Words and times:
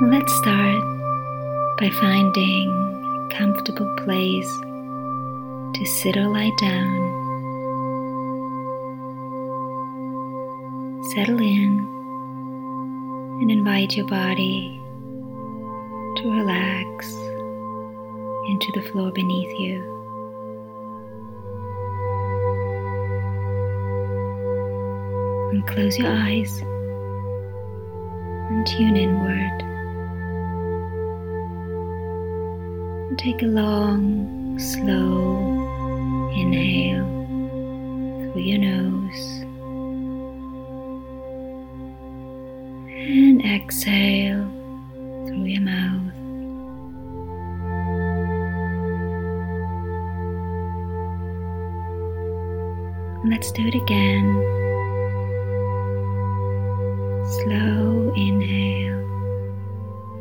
Let's 0.00 0.34
start 0.38 0.82
by 1.78 1.88
finding 2.00 2.68
a 2.68 3.34
comfortable 3.38 3.94
place 3.98 4.50
to 4.58 5.84
sit 5.86 6.16
or 6.16 6.26
lie 6.26 6.50
down. 6.58 7.12
Settle 11.14 11.40
in 11.40 11.78
and 13.40 13.52
invite 13.52 13.96
your 13.96 14.08
body 14.08 14.82
to 16.16 16.28
relax 16.28 17.12
into 18.48 18.72
the 18.74 18.82
floor 18.90 19.12
beneath 19.12 19.60
you. 19.60 19.80
And 25.52 25.64
close 25.68 25.96
your 25.96 26.10
eyes 26.10 26.62
and 28.50 28.66
tune 28.66 28.96
inward. 28.96 29.73
Take 33.16 33.42
a 33.42 33.46
long, 33.46 34.58
slow 34.58 36.28
inhale 36.36 37.06
through 38.32 38.42
your 38.42 38.58
nose 38.58 39.44
and 42.90 43.42
exhale 43.46 44.46
through 45.26 45.44
your 45.44 45.62
mouth. 45.62 46.12
Let's 53.30 53.50
do 53.52 53.66
it 53.66 53.74
again. 53.74 54.34
Slow 57.38 58.12
inhale, 58.14 59.02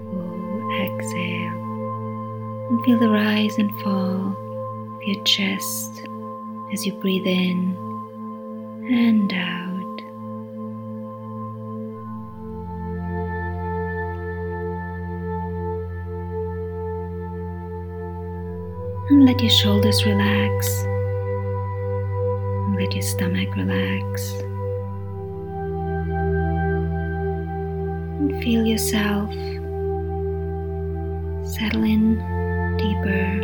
full 0.09 0.71
exhale, 0.79 1.62
and 2.73 2.83
feel 2.85 2.97
the 2.97 3.07
rise 3.07 3.59
and 3.59 3.71
fall 3.81 4.35
of 4.95 5.03
your 5.03 5.23
chest 5.25 6.07
as 6.73 6.83
you 6.87 6.93
breathe 6.93 7.27
in 7.27 7.77
and 8.89 9.31
out. 9.31 10.01
And 19.11 19.25
let 19.27 19.39
your 19.39 19.51
shoulders 19.51 20.03
relax 20.03 20.67
And 22.65 22.75
let 22.75 22.91
your 22.93 23.03
stomach 23.03 23.55
relax. 23.55 24.31
And 28.17 28.43
feel 28.43 28.65
yourself 28.65 29.31
settle 31.45 31.83
in 31.83 32.42
deeper 32.93 33.41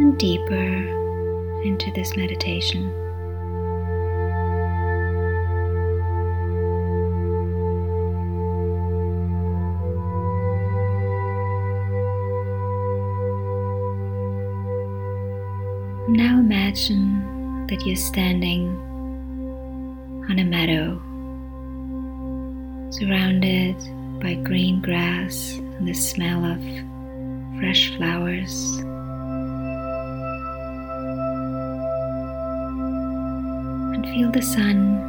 and 0.00 0.18
deeper 0.18 1.62
into 1.62 1.90
this 1.92 2.16
meditation. 2.16 2.92
Now 16.08 16.38
imagine 16.38 17.66
that 17.68 17.86
you're 17.86 17.96
standing 17.96 18.68
on 20.28 20.38
a 20.38 20.44
meadow 20.44 21.00
surrounded 22.90 23.76
by 24.20 24.34
green 24.34 24.80
grass 24.80 25.58
and 25.58 25.88
the 25.88 25.94
smell 25.94 26.44
of 26.44 26.60
fresh 27.58 27.96
flowers. 27.96 28.78
And 33.94 34.04
feel 34.06 34.30
the 34.30 34.42
sun 34.42 35.00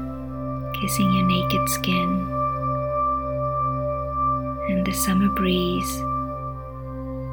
kissing 0.82 1.14
your 1.14 1.28
naked 1.28 1.70
skin 1.70 2.32
and 4.70 4.86
the 4.86 4.92
summer 4.92 5.30
breeze 5.36 6.02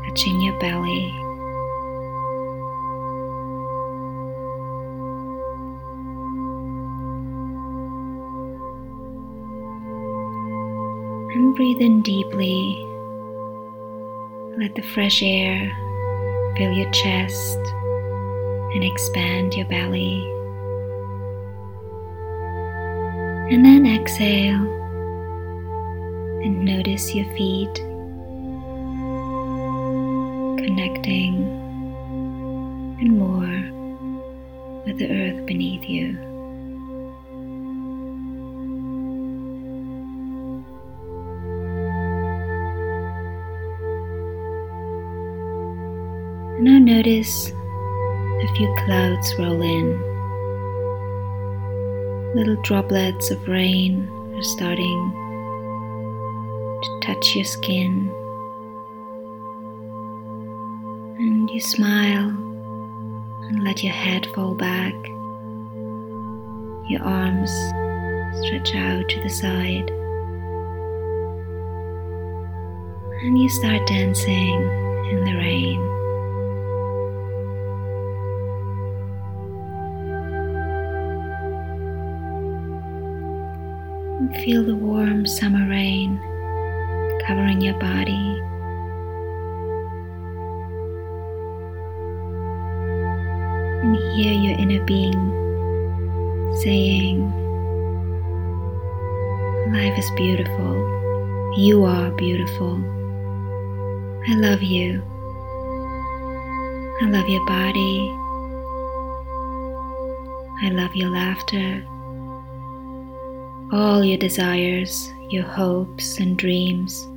touching 0.07 0.41
your 0.43 0.59
belly 0.61 1.13
and 11.35 11.55
breathe 11.57 11.81
in 11.81 12.03
deeply. 12.03 12.92
Let 14.59 14.75
the 14.75 14.83
fresh 14.83 15.23
air 15.23 15.73
fill 16.57 16.73
your 16.73 16.91
chest 16.91 17.59
and 18.75 18.85
expand 18.85 19.55
your 19.55 19.67
belly. 19.67 20.23
And 23.51 23.65
then 23.65 23.87
exhale 23.87 24.63
and 26.45 26.65
notice 26.67 27.15
your 27.15 27.25
feet 27.35 27.75
connecting 30.63 31.35
and 33.01 33.19
more 33.19 34.83
with 34.85 34.99
the 34.99 35.11
earth 35.11 35.47
beneath 35.47 35.89
you. 35.89 36.32
Notice 47.03 47.51
a 47.51 48.49
few 48.55 48.73
clouds 48.85 49.35
roll 49.37 49.61
in. 49.61 50.01
Little 52.37 52.55
droplets 52.63 53.33
of 53.33 53.49
rain 53.49 54.09
are 54.37 54.43
starting 54.43 55.13
to 56.81 57.01
touch 57.03 57.35
your 57.35 57.45
skin. 57.45 58.09
And 61.19 61.51
you 61.51 61.61
smile 61.61 62.29
and 63.49 63.65
let 63.65 63.83
your 63.83 63.93
head 63.93 64.29
fall 64.33 64.55
back. 64.55 64.95
Your 66.89 67.03
arms 67.03 67.51
stretch 68.45 68.77
out 68.77 69.09
to 69.09 69.21
the 69.25 69.29
side. 69.29 69.91
And 73.25 73.37
you 73.37 73.49
start 73.49 73.89
dancing 73.89 74.63
in 75.11 75.25
the 75.25 75.35
rain. 75.37 76.02
And 84.23 84.45
feel 84.45 84.63
the 84.65 84.77
warm 84.77 85.27
summer 85.27 85.69
rain 85.69 86.17
covering 87.27 87.61
your 87.61 87.75
body. 87.75 88.41
And 93.83 93.97
hear 94.15 94.33
your 94.33 94.59
inner 94.59 94.85
being 94.85 95.21
saying, 96.63 97.31
Life 99.73 99.99
is 99.99 100.11
beautiful. 100.13 101.55
You 101.57 101.85
are 101.85 102.13
beautiful. 102.13 102.77
I 104.29 104.35
love 104.35 104.63
you. 104.63 105.03
I 107.01 107.07
love 107.07 107.29
your 107.29 107.45
body. 107.47 108.19
I 110.65 110.69
love 110.71 110.95
your 110.95 111.11
laughter 111.11 111.85
all 113.73 114.05
your 114.05 114.19
desires, 114.19 115.11
your 115.31 115.45
hopes 115.45 116.19
and 116.19 116.37
dreams, 116.37 117.09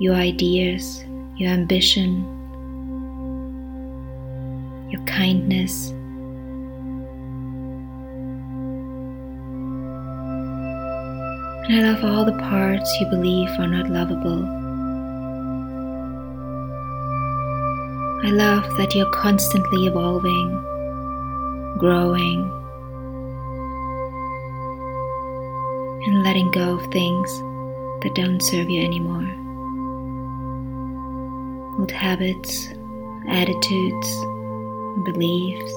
your 0.00 0.16
ideas, 0.16 1.04
your 1.36 1.48
ambition, 1.52 2.24
your 4.90 5.00
kindness. 5.04 5.90
And 11.68 11.86
I 11.86 11.92
love 11.92 12.04
all 12.04 12.24
the 12.24 12.36
parts 12.42 12.92
you 13.00 13.06
believe 13.08 13.48
are 13.50 13.68
not 13.68 13.88
lovable. 13.88 14.44
I 18.26 18.30
love 18.30 18.76
that 18.76 18.92
you're 18.96 19.10
constantly 19.12 19.86
evolving, 19.86 20.50
growing, 21.78 22.50
and 26.06 26.22
letting 26.22 26.50
go 26.50 26.74
of 26.74 26.92
things 26.92 27.38
that 28.02 28.14
don't 28.14 28.42
serve 28.42 28.68
you 28.68 28.82
anymore. 28.82 29.26
Old 31.78 31.90
habits, 31.90 32.68
attitudes, 33.28 34.16
beliefs. 35.04 35.72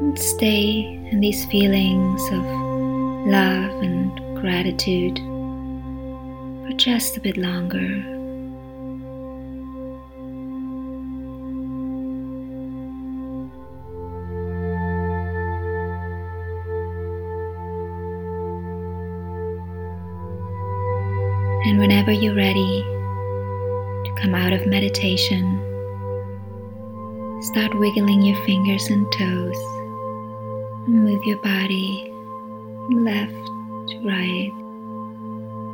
And 0.00 0.18
stay 0.18 0.82
in 1.10 1.20
these 1.20 1.44
feelings 1.46 2.22
of 2.32 2.44
love 3.26 3.82
and 3.82 4.40
gratitude 4.40 5.20
for 6.66 6.72
just 6.76 7.16
a 7.16 7.20
bit 7.20 7.36
longer. 7.36 7.78
And 21.66 21.78
whenever 21.78 22.10
you're 22.10 22.34
ready 22.34 22.82
to 22.82 24.14
come 24.20 24.34
out 24.34 24.52
of 24.52 24.66
meditation, 24.66 25.58
start 27.42 27.78
wiggling 27.78 28.22
your 28.22 28.42
fingers 28.44 28.88
and 28.88 29.10
toes. 29.12 29.58
Move 30.88 31.22
your 31.24 31.38
body 31.42 32.12
left 32.90 33.32
to 33.88 34.00
right 34.04 34.59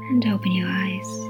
and 0.09 0.27
open 0.27 0.53
your 0.53 0.69
eyes. 0.69 1.23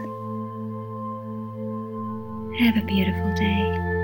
Have 2.58 2.76
a 2.76 2.86
beautiful 2.86 3.34
day. 3.34 3.95